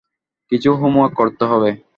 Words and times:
কিছু 0.51 0.69
হোমওয়ার্ক 0.73 1.13
করতে 1.15 1.43
হবে। 1.45 1.69